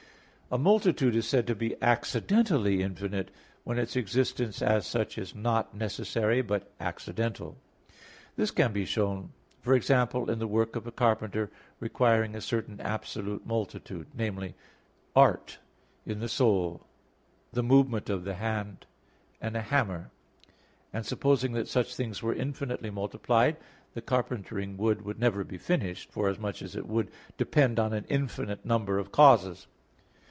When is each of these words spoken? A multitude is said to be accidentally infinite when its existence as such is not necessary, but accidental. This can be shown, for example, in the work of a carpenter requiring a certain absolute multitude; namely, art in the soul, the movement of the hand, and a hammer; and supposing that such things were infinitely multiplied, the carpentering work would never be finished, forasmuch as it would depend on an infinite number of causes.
A 0.53 0.57
multitude 0.57 1.15
is 1.15 1.25
said 1.29 1.47
to 1.47 1.55
be 1.55 1.81
accidentally 1.81 2.81
infinite 2.83 3.31
when 3.63 3.79
its 3.79 3.95
existence 3.95 4.61
as 4.61 4.85
such 4.85 5.17
is 5.17 5.33
not 5.33 5.73
necessary, 5.73 6.41
but 6.41 6.73
accidental. 6.77 7.55
This 8.35 8.51
can 8.51 8.73
be 8.73 8.83
shown, 8.83 9.31
for 9.61 9.73
example, 9.75 10.29
in 10.29 10.39
the 10.39 10.47
work 10.49 10.75
of 10.75 10.85
a 10.85 10.91
carpenter 10.91 11.49
requiring 11.79 12.35
a 12.35 12.41
certain 12.41 12.81
absolute 12.81 13.45
multitude; 13.45 14.07
namely, 14.13 14.53
art 15.15 15.57
in 16.05 16.19
the 16.19 16.27
soul, 16.27 16.85
the 17.53 17.63
movement 17.63 18.09
of 18.09 18.25
the 18.25 18.35
hand, 18.35 18.85
and 19.39 19.55
a 19.55 19.61
hammer; 19.61 20.11
and 20.91 21.05
supposing 21.05 21.53
that 21.53 21.69
such 21.69 21.95
things 21.95 22.21
were 22.21 22.33
infinitely 22.35 22.89
multiplied, 22.89 23.55
the 23.93 24.01
carpentering 24.01 24.75
work 24.75 24.99
would 25.05 25.17
never 25.17 25.45
be 25.45 25.57
finished, 25.57 26.11
forasmuch 26.11 26.61
as 26.61 26.75
it 26.75 26.89
would 26.89 27.09
depend 27.37 27.79
on 27.79 27.93
an 27.93 28.05
infinite 28.09 28.65
number 28.65 28.99
of 28.99 29.13
causes. 29.13 29.67